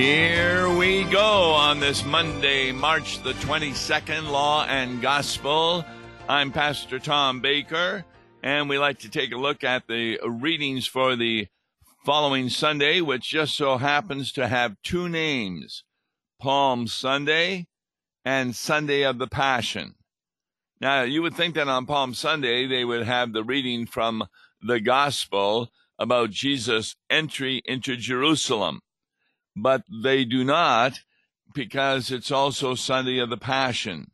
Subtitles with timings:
[0.00, 5.84] Here we go on this Monday, March the 22nd, Law and Gospel.
[6.26, 8.06] I'm Pastor Tom Baker,
[8.42, 11.48] and we like to take a look at the readings for the
[12.06, 15.84] following Sunday, which just so happens to have two names
[16.40, 17.66] Palm Sunday
[18.24, 19.96] and Sunday of the Passion.
[20.80, 24.24] Now, you would think that on Palm Sunday they would have the reading from
[24.62, 28.80] the Gospel about Jesus' entry into Jerusalem
[29.56, 31.00] but they do not
[31.54, 34.10] because it's also Sunday of the Passion.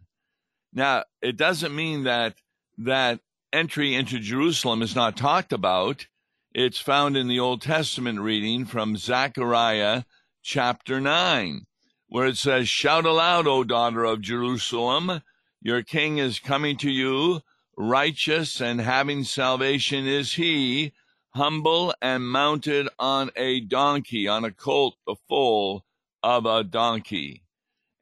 [0.73, 2.35] Now, it doesn't mean that
[2.79, 3.21] that
[3.53, 6.07] entry into Jerusalem is not talked about.
[6.53, 10.05] It's found in the Old Testament reading from Zechariah
[10.43, 11.67] chapter 9,
[12.09, 15.23] where it says, Shout aloud, O daughter of Jerusalem,
[15.61, 17.41] your king is coming to you,
[17.77, 20.93] righteous and having salvation is he
[21.37, 25.85] humble and mounted on a donkey, on a colt, the foal
[26.23, 27.43] of a donkey.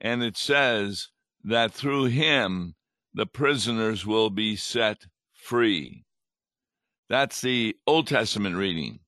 [0.00, 1.08] And it says
[1.42, 2.76] that through him
[3.12, 6.04] the prisoners will be set free.
[7.08, 9.00] That's the Old Testament reading.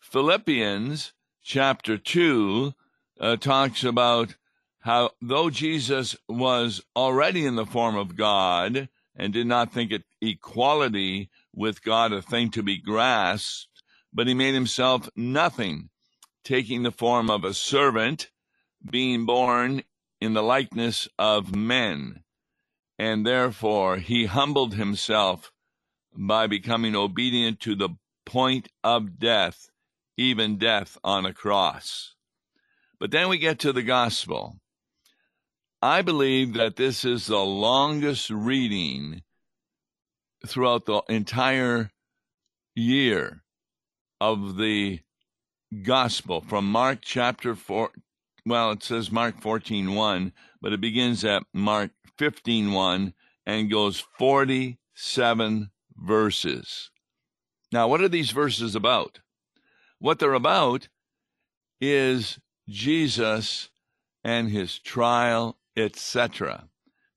[0.00, 2.72] Philippians chapter 2
[3.20, 4.36] uh, talks about
[4.80, 10.04] how, though Jesus was already in the form of God and did not think it
[10.22, 15.90] equality with God a thing to be grasped, but he made himself nothing,
[16.44, 18.30] taking the form of a servant,
[18.88, 19.82] being born
[20.20, 22.22] in the likeness of men.
[22.98, 25.52] And therefore he humbled himself
[26.12, 27.90] by becoming obedient to the
[28.26, 29.70] point of death,
[30.16, 32.14] even death on a cross.
[32.98, 34.60] But then we get to the gospel.
[35.80, 39.22] I believe that this is the longest reading
[40.46, 41.90] throughout the entire
[42.74, 43.42] year
[44.20, 45.00] of the
[45.82, 47.90] gospel from Mark chapter 4
[48.46, 53.14] well it says Mark 14:1 but it begins at Mark 15:1
[53.46, 56.90] and goes 47 verses.
[57.72, 59.20] Now what are these verses about?
[59.98, 60.88] What they're about
[61.80, 63.70] is Jesus
[64.22, 66.68] and his trial, etc.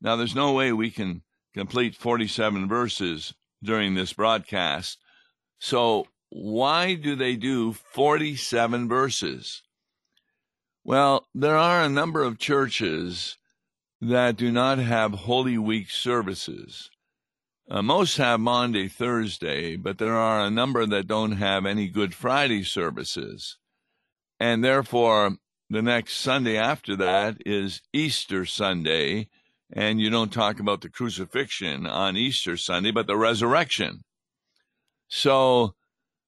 [0.02, 1.24] Now there's no way we can
[1.54, 4.98] complete 47 verses during this broadcast.
[5.60, 9.62] So, why do they do 47 verses?
[10.84, 13.38] Well, there are a number of churches
[14.02, 16.90] that do not have Holy Week services.
[17.70, 22.14] Uh, most have Maundy, Thursday, but there are a number that don't have any Good
[22.14, 23.58] Friday services.
[24.40, 25.38] And therefore,
[25.70, 29.30] the next Sunday after that is Easter Sunday,
[29.72, 34.04] and you don't talk about the crucifixion on Easter Sunday, but the resurrection.
[35.08, 35.76] So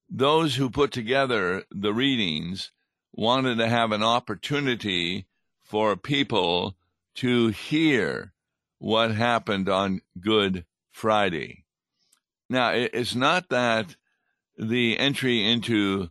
[0.09, 2.71] those who put together the readings
[3.13, 5.25] wanted to have an opportunity
[5.63, 6.75] for people
[7.15, 8.33] to hear
[8.77, 11.63] what happened on Good Friday.
[12.49, 13.95] Now, it's not that
[14.57, 16.09] the entry into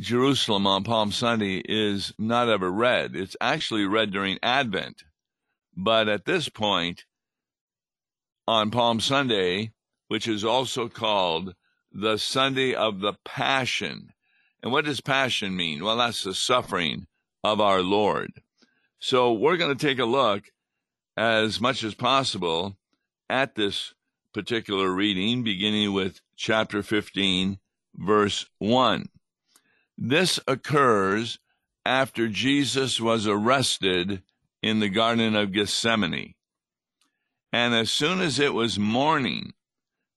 [0.00, 3.14] Jerusalem on Palm Sunday is not ever read.
[3.14, 5.04] It's actually read during Advent.
[5.80, 7.04] But at this point,
[8.48, 9.70] on Palm Sunday,
[10.08, 11.54] which is also called
[11.92, 14.12] the Sunday of the Passion.
[14.60, 15.84] And what does passion mean?
[15.84, 17.06] Well, that's the suffering
[17.44, 18.42] of our Lord.
[18.98, 20.50] So we're going to take a look
[21.16, 22.76] as much as possible
[23.30, 23.94] at this
[24.34, 27.60] particular reading, beginning with chapter 15,
[27.94, 29.08] verse 1.
[29.96, 31.38] This occurs
[31.86, 34.22] after Jesus was arrested
[34.62, 36.34] in the Garden of Gethsemane.
[37.52, 39.52] And as soon as it was morning,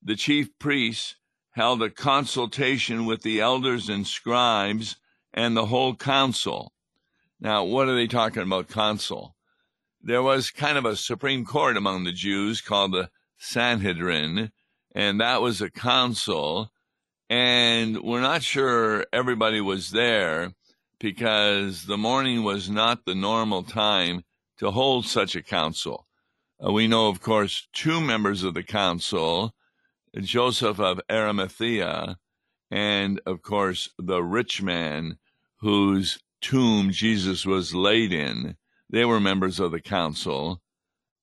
[0.02, 1.16] the chief priests
[1.52, 4.98] held a consultation with the elders and scribes
[5.34, 6.74] and the whole council.
[7.40, 9.36] Now, what are they talking about, council?
[10.02, 14.52] There was kind of a Supreme Court among the Jews called the Sanhedrin,
[14.94, 16.72] and that was a council.
[17.30, 20.54] And we're not sure everybody was there
[21.00, 24.24] because the morning was not the normal time
[24.62, 26.06] to hold such a council.
[26.64, 29.56] Uh, we know, of course, two members of the council
[30.20, 32.18] Joseph of Arimathea,
[32.70, 35.18] and, of course, the rich man
[35.62, 38.56] whose tomb Jesus was laid in.
[38.88, 40.62] They were members of the council,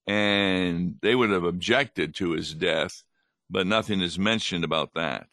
[0.05, 3.05] and they would have objected to his death,
[3.49, 5.29] but nothing is mentioned about that.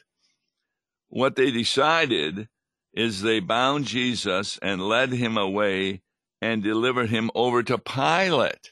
[1.07, 2.50] What they decided
[2.94, 6.04] is they bound Jesus and led him away
[6.45, 8.71] and delivered him over to Pilate.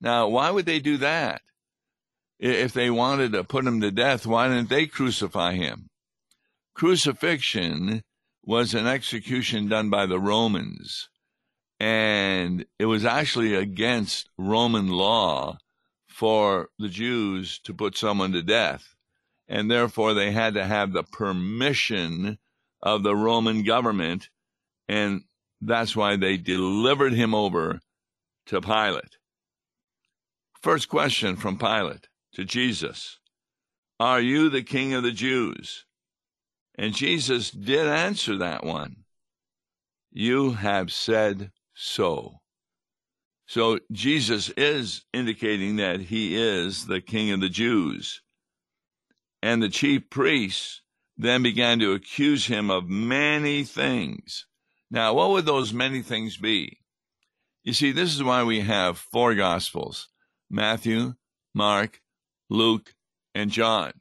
[0.00, 1.40] Now, why would they do that?
[2.40, 5.88] If they wanted to put him to death, why didn't they crucify him?
[6.74, 8.02] Crucifixion
[8.42, 11.08] was an execution done by the Romans.
[11.78, 15.58] And it was actually against Roman law
[16.08, 18.96] for the Jews to put someone to death.
[19.46, 22.38] And therefore, they had to have the permission
[22.82, 24.28] of the Roman government.
[24.88, 25.22] And
[25.60, 27.80] that's why they delivered him over
[28.46, 29.16] to Pilate.
[30.62, 33.18] First question from Pilate to Jesus
[33.98, 35.84] Are you the king of the Jews?
[36.78, 39.04] And Jesus did answer that one.
[40.12, 42.40] You have said so.
[43.46, 48.20] So Jesus is indicating that he is the king of the Jews.
[49.42, 50.82] And the chief priests
[51.16, 54.46] then began to accuse him of many things.
[54.90, 56.78] Now, what would those many things be?
[57.64, 60.08] You see, this is why we have four Gospels
[60.48, 61.14] Matthew,
[61.54, 62.00] Mark,
[62.48, 62.94] Luke,
[63.34, 63.92] and John.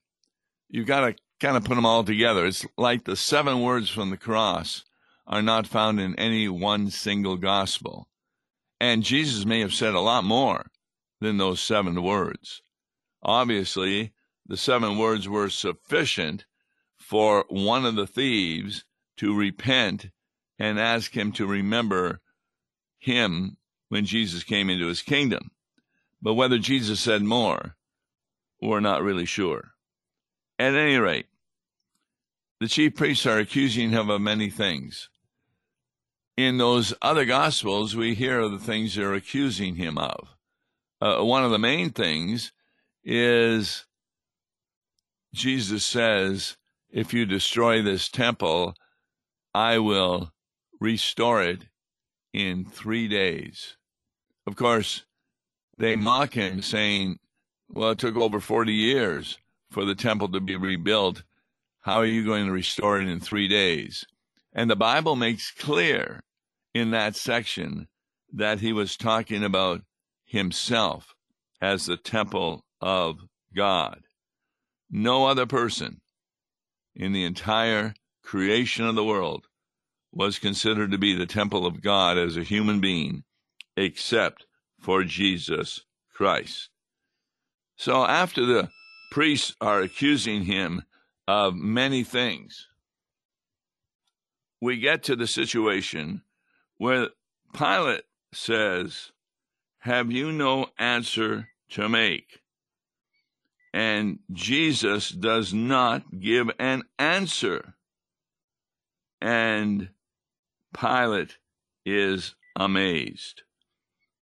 [0.70, 2.46] You've got to kind of put them all together.
[2.46, 4.86] It's like the seven words from the cross
[5.26, 8.08] are not found in any one single gospel.
[8.80, 10.68] And Jesus may have said a lot more
[11.22, 12.62] than those seven words.
[13.24, 14.14] Obviously,
[14.46, 16.46] the seven words were sufficient
[17.00, 18.86] for one of the thieves
[19.18, 20.08] to repent
[20.58, 22.22] and ask him to remember
[22.98, 23.58] him
[23.90, 25.52] when Jesus came into his kingdom.
[26.22, 27.76] But whether Jesus said more,
[28.62, 29.72] we're not really sure.
[30.58, 31.28] At any rate,
[32.60, 35.10] the chief priests are accusing him of many things.
[36.38, 40.36] In those other gospels, we hear the things they're accusing him of.
[41.02, 42.52] Uh, one of the main things
[43.04, 43.86] is
[45.34, 46.58] Jesus says,
[46.90, 48.76] If you destroy this temple,
[49.54, 50.32] I will
[50.86, 51.64] restore it
[52.32, 53.76] in three days.
[54.46, 55.04] Of course,
[55.78, 57.20] they mock him, saying,
[57.68, 59.40] Well, it took over 40 years
[59.72, 61.24] for the temple to be rebuilt.
[61.82, 64.06] How are you going to restore it in three days?
[64.54, 66.22] And the Bible makes clear
[66.74, 67.88] in that section
[68.32, 69.82] that he was talking about
[70.24, 71.16] himself
[71.60, 73.20] as the temple of
[73.56, 74.02] God.
[74.90, 76.02] No other person
[76.96, 79.48] in the entire creation of the world
[80.16, 83.24] was considered to be the temple of God as a human being,
[83.76, 84.46] except
[84.80, 85.82] for Jesus
[86.14, 86.70] Christ.
[87.76, 88.70] So after the
[89.12, 90.84] priests are accusing him
[91.28, 92.70] of many things,
[94.62, 96.22] we get to the situation
[96.78, 97.10] where
[97.54, 99.12] Pilate says,
[99.80, 102.42] Have you no answer to make?
[103.74, 107.74] And Jesus does not give an answer.
[109.22, 109.90] And
[110.80, 111.38] Pilate
[111.86, 113.42] is amazed.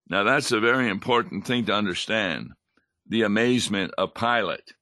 [0.09, 2.53] Now, that's a very important thing to understand
[3.07, 4.75] the amazement of Pilate.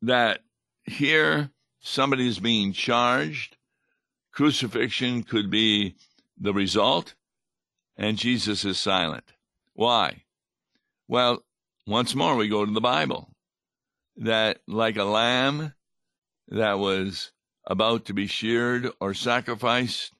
[0.00, 0.40] That
[0.84, 3.56] here somebody is being charged,
[4.32, 5.96] crucifixion could be
[6.38, 7.14] the result,
[7.96, 9.24] and Jesus is silent.
[9.74, 10.24] Why?
[11.08, 11.44] Well,
[11.86, 13.34] once more, we go to the Bible
[14.16, 15.74] that, like a lamb
[16.48, 17.32] that was
[17.66, 20.12] about to be sheared or sacrificed,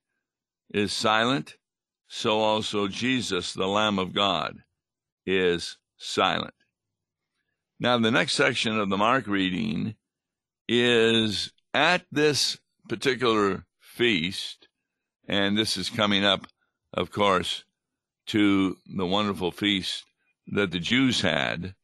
[0.73, 1.57] is silent,
[2.09, 4.59] so also Jesus, the Lamb of God,
[5.27, 6.55] is silent.
[7.79, 9.97] Now, the next section of the Mark reading
[10.69, 12.59] is at this
[12.89, 14.69] particular feast,
[15.29, 16.47] and this is coming up,
[16.95, 17.65] of course,
[18.27, 20.05] to the wonderful feast
[20.49, 21.75] that the Jews had.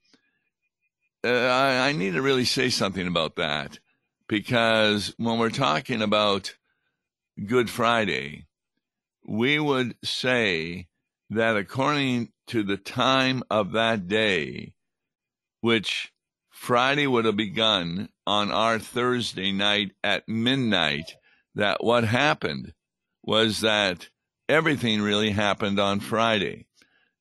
[1.24, 3.78] Uh, I, I need to really say something about that
[4.28, 6.54] because when we're talking about
[7.44, 8.47] Good Friday,
[9.28, 10.88] we would say
[11.28, 14.72] that according to the time of that day,
[15.60, 16.10] which
[16.50, 21.14] Friday would have begun on our Thursday night at midnight,
[21.54, 22.72] that what happened
[23.22, 24.08] was that
[24.48, 26.66] everything really happened on Friday.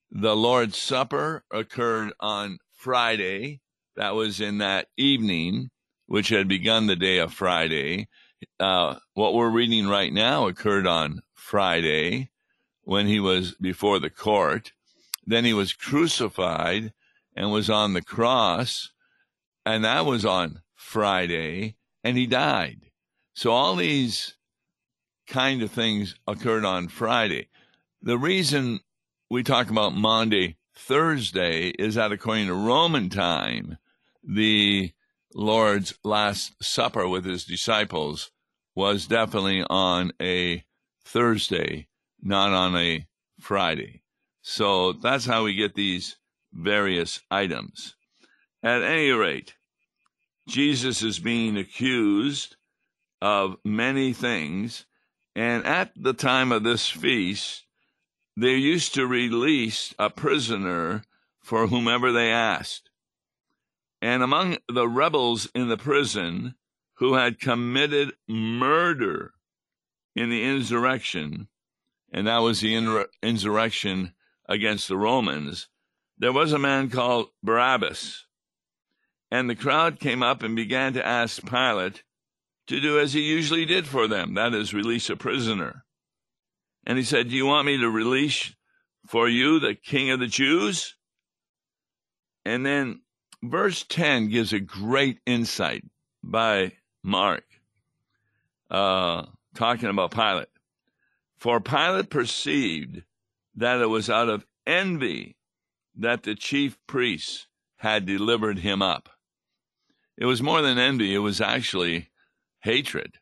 [0.09, 3.59] The Lord's Supper occurred on Friday.
[3.97, 5.71] That was in that evening,
[6.05, 8.07] which had begun the day of Friday.
[8.59, 12.29] Uh, what we're reading right now occurred on Friday
[12.83, 14.73] when he was before the court.
[15.25, 16.91] Then he was crucified
[17.37, 18.91] and was on the cross,
[19.65, 22.91] and that was on Friday, and he died.
[23.33, 24.35] So all these
[25.25, 27.47] kind of things occurred on Friday.
[28.01, 28.81] The reason
[29.29, 33.77] we talk about Maundy, Thursday is that according to Roman time,
[34.21, 34.91] the
[35.33, 38.31] Lord's Last Supper with his disciples
[38.75, 40.65] was definitely on a
[41.07, 41.87] Thursday,
[42.21, 43.07] not on a
[43.39, 44.03] Friday.
[44.41, 46.17] So that's how we get these
[46.51, 47.95] various items.
[48.61, 49.55] At any rate,
[50.47, 52.57] Jesus is being accused
[53.21, 54.85] of many things.
[55.35, 57.63] And at the time of this feast,
[58.35, 61.03] they used to release a prisoner
[61.41, 62.89] for whomever they asked.
[64.01, 66.55] And among the rebels in the prison
[66.95, 69.33] who had committed murder
[70.17, 71.47] in the insurrection,
[72.11, 74.13] and that was the insurrection
[74.49, 75.67] against the Romans,
[76.17, 78.25] there was a man called Barabbas.
[79.29, 82.01] And the crowd came up and began to ask Pilate
[82.65, 85.85] to do as he usually did for them that is, release a prisoner.
[86.85, 88.55] And he said, Do you want me to release
[89.07, 90.95] for you the king of the Jews?
[92.43, 93.01] And then
[93.43, 95.83] verse 10 gives a great insight
[96.23, 96.71] by
[97.03, 97.43] Mark,
[98.71, 99.25] uh,
[99.57, 100.49] talking about Pilate.
[101.37, 103.03] For Pilate perceived
[103.55, 105.35] that it was out of envy
[105.95, 107.47] that the chief priests
[107.77, 109.09] had delivered him up.
[110.17, 112.09] It was more than envy, it was actually
[112.61, 113.17] hatred.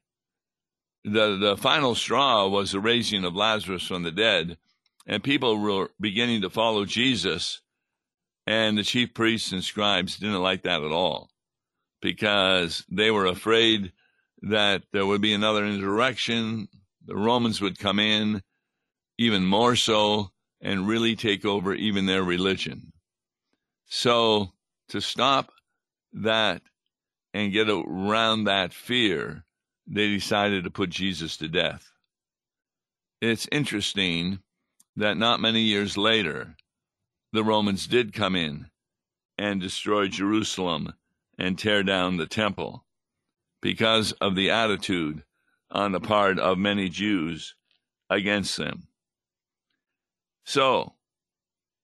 [1.03, 4.57] The, the final straw was the raising of Lazarus from the dead,
[5.05, 7.61] and people were beginning to follow Jesus,
[8.47, 11.29] and the chief priests and scribes didn't like that at all
[12.01, 13.91] because they were afraid
[14.45, 16.67] that there would be another insurrection,
[17.03, 18.43] the Romans would come in
[19.17, 20.29] even more so
[20.61, 22.93] and really take over even their religion.
[23.87, 24.51] So,
[24.89, 25.51] to stop
[26.13, 26.61] that
[27.33, 29.43] and get around that fear,
[29.87, 31.91] they decided to put Jesus to death.
[33.21, 34.39] It's interesting
[34.95, 36.55] that not many years later,
[37.33, 38.67] the Romans did come in
[39.39, 40.93] and destroy Jerusalem
[41.37, 42.84] and tear down the temple
[43.65, 45.23] because of the attitude
[45.71, 47.55] on the part of many Jews
[48.11, 48.83] against them.
[50.43, 50.93] So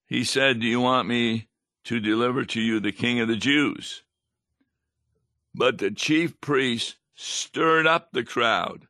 [0.05, 1.47] he said, Do you want me
[1.85, 4.03] to deliver to you the king of the Jews?
[5.55, 8.85] But the chief priests stirred up the crowd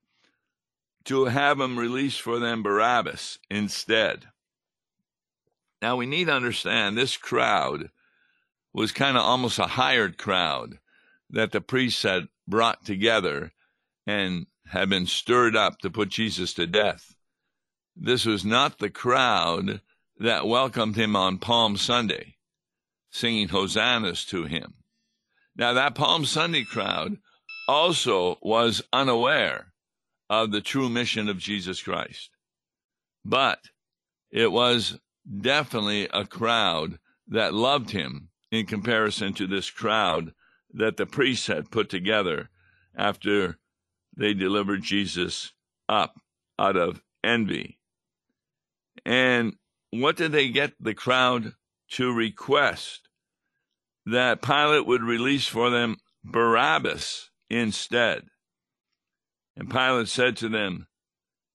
[1.06, 4.26] to have him release for them Barabbas instead.
[5.82, 7.90] Now we need to understand this crowd
[8.74, 10.80] was kind of almost a hired crowd
[11.30, 13.52] that the priests had brought together
[14.06, 17.16] and had been stirred up to put Jesus to death.
[17.96, 19.82] This was not the crowd
[20.20, 22.36] that welcomed him on Palm Sunday,
[23.10, 24.76] singing hosannas to him.
[25.56, 27.18] Now, that Palm Sunday crowd
[27.68, 29.74] also was unaware
[30.30, 32.30] of the true mission of Jesus Christ.
[33.26, 33.60] But
[34.32, 35.00] it was
[35.42, 40.34] definitely a crowd that loved him in comparison to this crowd
[40.74, 42.50] that the priests had put together
[42.96, 43.58] after
[44.16, 45.54] they delivered Jesus
[45.88, 46.16] up
[46.60, 47.80] out of envy.
[49.06, 49.56] And
[49.92, 51.54] what did they get the crowd
[51.92, 53.10] to request?
[54.06, 58.24] That Pilate would release for them Barabbas instead.
[59.56, 60.88] And Pilate said to them,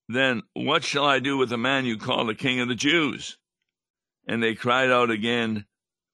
[0.09, 3.39] Then what shall I do with the man you call the king of the Jews?
[4.29, 5.67] And they cried out again,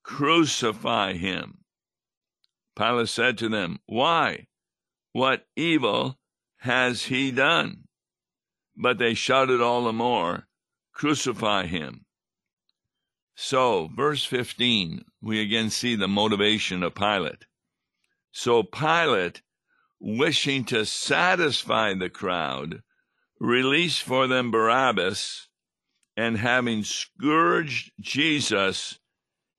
[0.05, 1.62] Crucify him.
[2.77, 4.47] Pilate said to them, Why?
[5.13, 6.19] What evil
[6.59, 7.85] has he done?
[8.77, 10.49] But they shouted all the more,
[10.93, 12.07] Crucify him.
[13.35, 17.47] So, verse 15, we again see the motivation of Pilate.
[18.31, 19.43] So, Pilate,
[20.01, 22.83] wishing to satisfy the crowd,
[23.41, 25.49] released for them Barabbas,
[26.17, 28.99] and having scourged Jesus,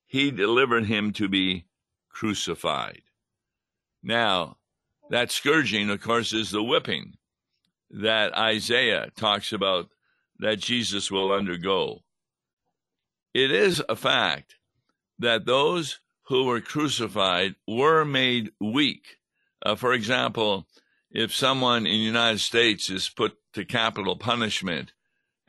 [0.06, 1.66] he delivered him to be
[2.14, 3.02] crucified.
[4.02, 4.56] Now,
[5.10, 7.14] that scourging, of course, is the whipping
[7.90, 9.88] that Isaiah talks about
[10.38, 12.02] that Jesus will undergo.
[13.34, 14.56] It is a fact
[15.18, 19.18] that those who were crucified were made weak.
[19.64, 20.66] Uh, for example,
[21.10, 24.92] if someone in the United States is put to capital punishment,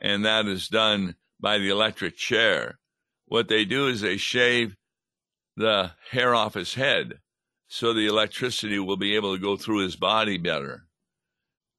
[0.00, 2.78] and that is done by the electric chair,
[3.26, 4.76] what they do is they shave
[5.56, 7.20] the hair off his head
[7.68, 10.86] so the electricity will be able to go through his body better.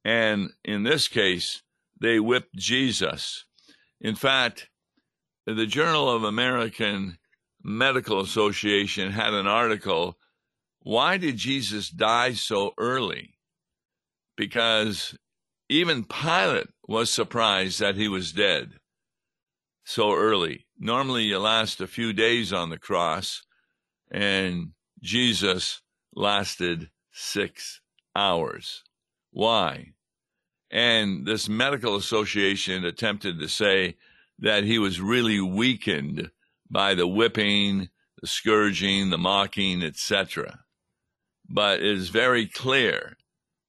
[0.04, 1.62] And in this case,
[2.00, 3.46] they whipped Jesus.
[4.00, 4.70] In fact,
[5.46, 7.18] the Journal of American
[7.64, 10.18] Medical Association had an article
[10.80, 13.38] Why did Jesus die so early?
[14.36, 15.18] Because
[15.70, 18.74] even Pilate was surprised that he was dead
[19.84, 20.66] so early.
[20.78, 23.44] Normally, you last a few days on the cross,
[24.12, 24.72] and
[25.02, 25.82] Jesus
[26.16, 27.82] lasted six
[28.16, 28.84] hours.
[29.32, 29.94] Why?
[30.70, 33.96] And this medical association attempted to say
[34.40, 36.32] that he was really weakened
[36.70, 37.90] by the whipping,
[38.22, 40.60] the scourging, the mocking, etc.
[41.50, 43.18] But it is very clear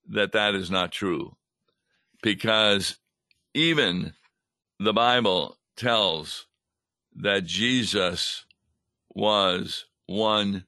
[0.09, 1.37] that that is not true
[2.23, 2.97] because
[3.55, 4.15] even
[4.81, 6.47] the Bible tells
[7.17, 8.45] that Jesus
[9.11, 10.65] was one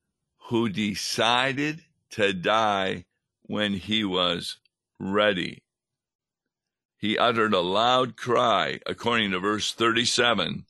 [0.49, 3.07] who decided to die
[3.43, 4.59] when he was
[5.01, 5.65] ready.
[6.99, 10.67] He uttered a loud cry, according to verse 37,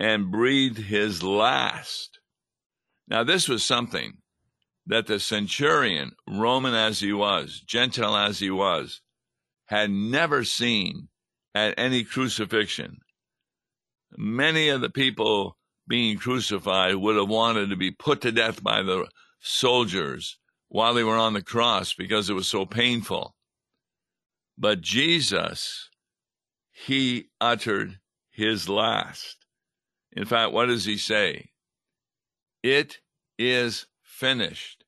[0.00, 2.18] and breathed his last.
[3.06, 4.18] Now, this was something
[4.86, 9.02] that the centurion, Roman as he was, Gentile as he was,
[9.66, 11.08] had never seen
[11.54, 13.00] at any crucifixion.
[14.16, 15.58] Many of the people
[15.88, 19.06] being crucified would have wanted to be put to death by the
[19.40, 23.34] soldiers while they were on the cross because it was so painful.
[24.56, 25.88] But Jesus,
[26.70, 27.98] he uttered
[28.30, 29.36] his last.
[30.12, 31.50] In fact, what does he say?
[32.62, 32.98] It
[33.38, 34.84] is finished.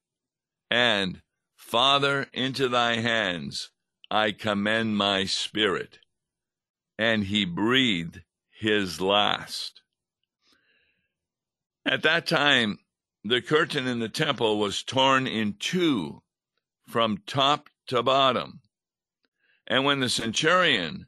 [0.70, 1.22] And
[1.56, 3.70] Father, into thy hands
[4.10, 5.98] I commend my spirit.
[6.98, 9.82] And he breathed his last.
[11.86, 12.78] At that time,
[13.24, 16.22] the curtain in the temple was torn in two
[16.88, 18.60] from top to bottom.
[19.66, 21.06] And when the centurion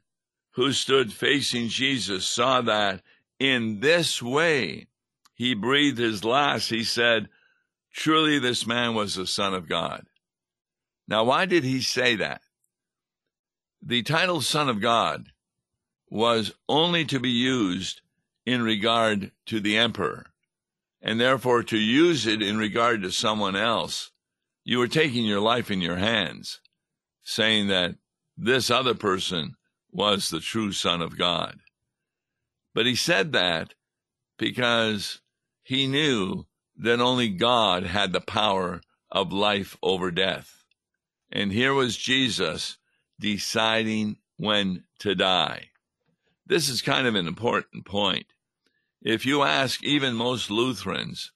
[0.51, 3.01] who stood facing Jesus saw that
[3.39, 4.87] in this way
[5.35, 7.29] he breathed his last, he said,
[7.91, 10.05] Truly, this man was the Son of God.
[11.07, 12.41] Now, why did he say that?
[13.81, 15.31] The title Son of God
[16.09, 18.01] was only to be used
[18.45, 20.27] in regard to the emperor
[21.07, 24.11] and therefore to use it in regard to someone else,
[24.65, 26.59] you are taking your life in your hands,
[27.23, 27.95] saying that
[28.35, 29.55] this other person
[29.89, 31.59] was the true Son of God.
[32.75, 33.73] But he said that
[34.37, 35.21] because
[35.63, 36.45] he knew
[36.75, 40.65] that only God had the power of life over death.
[41.31, 42.77] And here was Jesus
[43.17, 45.69] deciding when to die.
[46.45, 48.27] This is kind of an important point.
[49.09, 51.31] If you ask even most Lutherans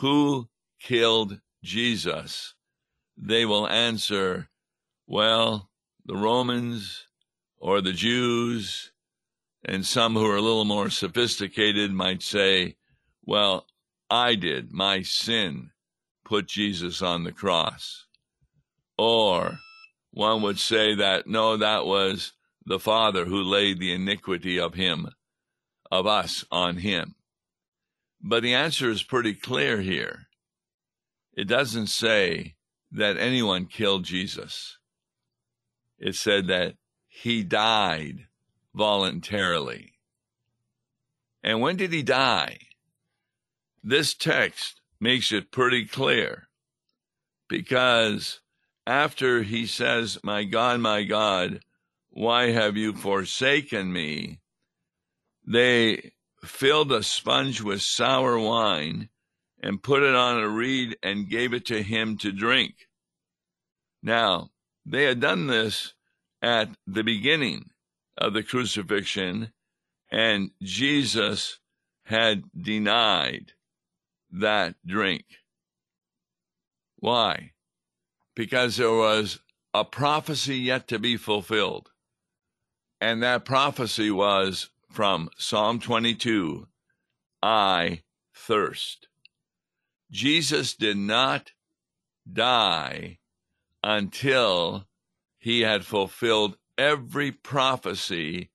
[0.00, 0.48] who
[0.80, 2.54] killed Jesus,
[3.16, 4.48] they will answer,
[5.06, 5.70] well,
[6.04, 7.06] the Romans
[7.58, 8.90] or the Jews,
[9.64, 12.74] and some who are a little more sophisticated might say,
[13.24, 13.66] well,
[14.10, 15.70] I did, my sin
[16.24, 18.04] put Jesus on the cross.
[18.98, 19.60] Or
[20.10, 22.32] one would say that, no, that was
[22.66, 25.06] the Father who laid the iniquity of him
[25.92, 27.14] of us on him?
[28.22, 30.26] But the answer is pretty clear here.
[31.34, 32.54] It doesn't say
[32.90, 34.78] that anyone killed Jesus.
[35.98, 36.74] It said that
[37.08, 38.26] he died
[38.74, 39.92] voluntarily.
[41.42, 42.58] And when did he die?
[43.82, 46.48] This text makes it pretty clear
[47.48, 48.40] because
[48.86, 51.60] after he says, My God, my God,
[52.10, 54.41] why have you forsaken me?
[55.46, 59.08] They filled a sponge with sour wine
[59.62, 62.88] and put it on a reed and gave it to him to drink.
[64.02, 64.50] Now,
[64.84, 65.94] they had done this
[66.40, 67.70] at the beginning
[68.18, 69.52] of the crucifixion,
[70.10, 71.58] and Jesus
[72.06, 73.52] had denied
[74.30, 75.24] that drink.
[76.96, 77.52] Why?
[78.34, 79.40] Because there was
[79.72, 81.90] a prophecy yet to be fulfilled.
[83.00, 86.68] And that prophecy was from Psalm 22
[87.42, 88.02] I
[88.34, 89.08] thirst.
[90.10, 91.52] Jesus did not
[92.30, 93.18] die
[93.82, 94.86] until
[95.38, 98.50] he had fulfilled every prophecy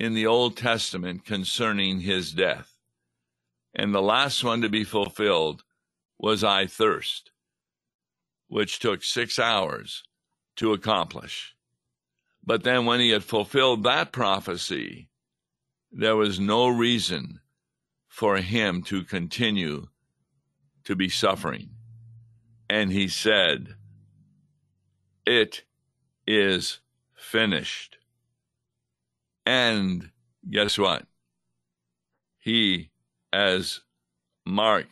[0.00, 2.78] in the Old Testament concerning his death.
[3.74, 5.62] And the last one to be fulfilled
[6.18, 7.32] was I thirst,
[8.48, 10.04] which took six hours
[10.56, 11.54] to accomplish.
[12.42, 15.10] But then when he had fulfilled that prophecy,
[15.92, 17.40] there was no reason
[18.08, 19.86] for him to continue
[20.84, 21.70] to be suffering.
[22.68, 23.74] And he said,
[25.26, 25.64] It
[26.26, 26.80] is
[27.14, 27.98] finished.
[29.44, 30.10] And
[30.48, 31.06] guess what?
[32.38, 32.90] He,
[33.32, 33.80] as
[34.44, 34.86] Mark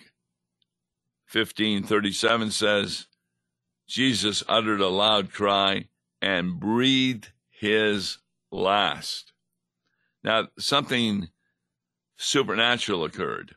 [1.33, 3.07] 15:37 says,
[3.87, 5.89] Jesus uttered a loud cry
[6.21, 8.19] and breathed his
[8.51, 9.33] last.
[10.23, 11.29] Now, something
[12.17, 13.55] supernatural occurred.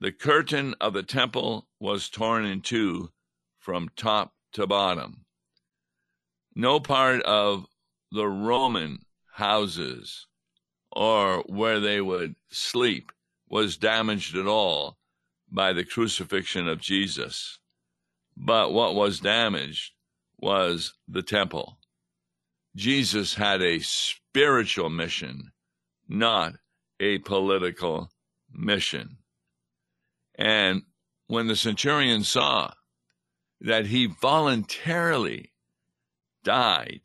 [0.00, 3.12] The curtain of the temple was torn in two
[3.58, 5.24] from top to bottom.
[6.54, 7.66] No part of
[8.10, 9.00] the Roman
[9.32, 10.26] houses
[10.92, 13.10] or where they would sleep
[13.48, 14.96] was damaged at all
[15.50, 17.58] by the crucifixion of Jesus.
[18.36, 19.92] But what was damaged
[20.38, 21.78] was the temple.
[22.76, 25.52] Jesus had a spiritual mission,
[26.08, 26.54] not
[26.98, 28.10] a political
[28.52, 29.18] mission.
[30.36, 30.82] And
[31.28, 32.72] when the centurion saw
[33.60, 35.52] that he voluntarily
[36.42, 37.02] died,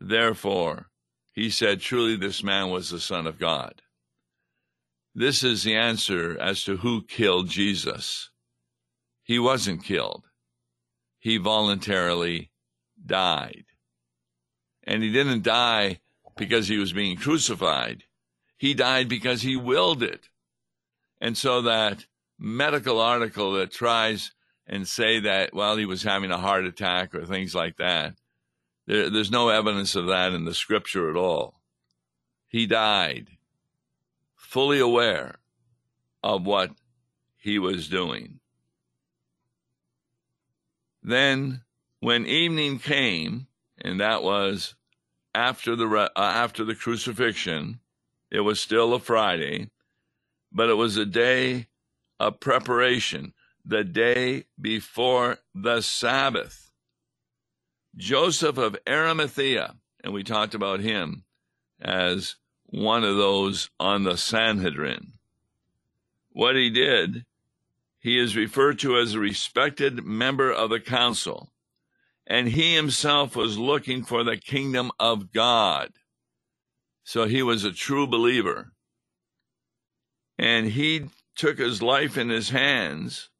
[0.00, 0.90] therefore
[1.32, 3.80] he said, Truly, this man was the Son of God.
[5.14, 8.30] This is the answer as to who killed Jesus.
[9.22, 10.24] He wasn't killed,
[11.18, 12.50] he voluntarily
[13.04, 13.64] died.
[14.88, 16.00] And he didn't die
[16.38, 18.04] because he was being crucified,
[18.56, 20.30] he died because he willed it.
[21.20, 22.06] And so that
[22.38, 24.32] medical article that tries
[24.66, 28.14] and say that, well, he was having a heart attack or things like that,
[28.86, 31.60] there, there's no evidence of that in the scripture at all.
[32.46, 33.28] He died
[34.36, 35.36] fully aware
[36.22, 36.70] of what
[37.36, 38.40] he was doing.
[41.02, 41.60] Then,
[42.00, 43.48] when evening came,
[43.78, 44.74] and that was
[45.38, 47.78] after the uh, after the crucifixion,
[48.28, 49.70] it was still a Friday,
[50.52, 51.68] but it was a day
[52.18, 53.32] of preparation,
[53.64, 56.72] the day before the Sabbath.
[57.96, 61.24] Joseph of Arimathea, and we talked about him
[61.80, 62.34] as
[62.66, 65.12] one of those on the Sanhedrin.
[66.30, 67.24] What he did,
[68.00, 71.52] he is referred to as a respected member of the council,
[72.30, 75.90] and he himself was looking for the kingdom of God.
[77.02, 78.72] So he was a true believer.
[80.38, 83.30] And he took his life in his hands.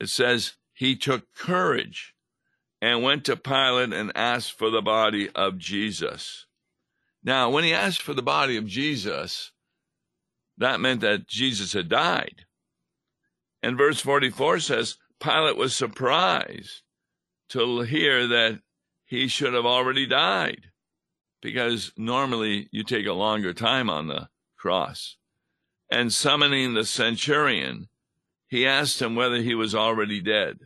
[0.00, 2.12] It says he took courage
[2.82, 6.46] and went to Pilate and asked for the body of Jesus.
[7.22, 9.52] Now, when he asked for the body of Jesus,
[10.58, 12.46] that meant that Jesus had died.
[13.62, 16.82] And verse 44 says Pilate was surprised
[17.50, 18.60] to hear that
[19.04, 20.70] he should have already died
[21.42, 25.16] because normally you take a longer time on the cross.
[25.90, 27.88] And summoning the centurion,
[28.48, 30.58] he asked him whether he was already dead.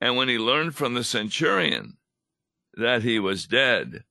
[0.00, 1.98] And when he learned from the centurion
[2.74, 4.04] that he was dead,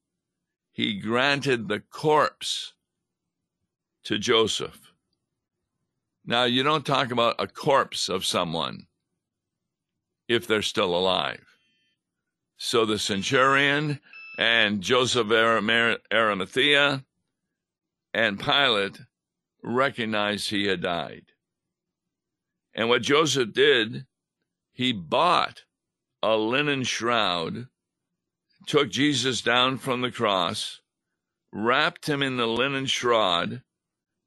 [0.72, 2.74] he granted the corpse
[4.04, 4.92] to Joseph.
[6.26, 8.88] Now, you don't talk about a corpse of someone
[10.28, 11.47] if they're still alive.
[12.58, 14.00] So the centurion
[14.38, 17.06] and Joseph Arimathea
[18.14, 19.00] and Pilate
[19.64, 21.26] recognized he had died.
[22.74, 24.06] And what Joseph did,
[24.72, 25.64] he bought
[26.22, 27.68] a linen shroud
[28.68, 30.82] took Jesus down from the cross,
[31.52, 33.64] wrapped him in the linen shroud,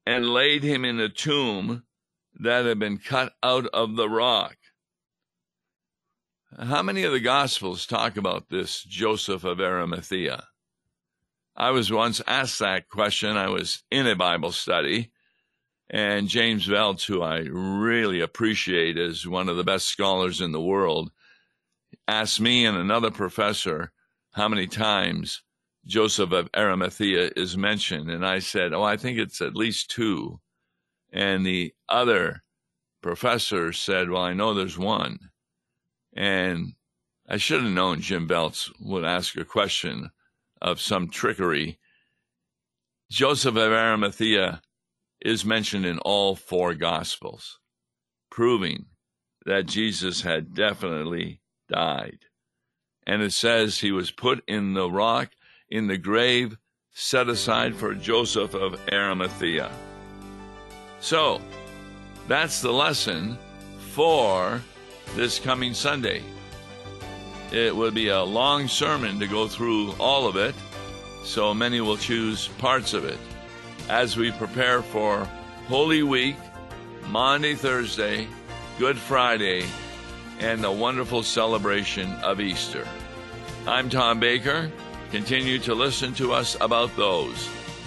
[0.06, 1.84] and laid him in a tomb
[2.34, 4.56] that had been cut out of the rock.
[6.62, 10.46] How many of the Gospels talk about this Joseph of Arimathea?
[11.56, 13.38] I was once asked that question.
[13.38, 15.10] I was in a Bible study,
[15.88, 20.60] and James Voelz, who I really appreciate as one of the best scholars in the
[20.60, 21.10] world,
[22.06, 23.92] asked me and another professor
[24.32, 25.42] how many times
[25.86, 28.10] Joseph of Arimathea is mentioned.
[28.10, 30.40] And I said, Oh, I think it's at least two.
[31.10, 32.42] And the other
[33.00, 35.30] professor said, Well, I know there's one.
[36.14, 36.74] And
[37.28, 40.10] I should have known Jim Voelz would ask a question
[40.60, 41.78] of some trickery.
[43.10, 44.62] Joseph of Arimathea
[45.20, 47.58] is mentioned in all four Gospels,
[48.30, 48.86] proving
[49.46, 52.26] that Jesus had definitely died
[53.10, 55.30] and it says he was put in the rock
[55.68, 56.56] in the grave
[56.92, 59.70] set aside for Joseph of Arimathea.
[61.00, 61.40] So,
[62.28, 63.38] that's the lesson
[63.92, 64.62] for
[65.14, 66.22] this coming Sunday.
[67.52, 70.54] It would be a long sermon to go through all of it,
[71.24, 73.18] so many will choose parts of it
[73.88, 75.24] as we prepare for
[75.66, 76.36] Holy Week,
[77.08, 78.28] Maundy, Thursday,
[78.78, 79.64] Good Friday,
[80.38, 82.86] and the wonderful celebration of Easter.
[83.66, 84.70] I'm Tom Baker.
[85.10, 87.48] Continue to listen to us about those.